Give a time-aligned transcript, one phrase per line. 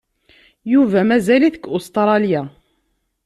[0.71, 2.41] Yuba mazal-it deg Ustṛalya.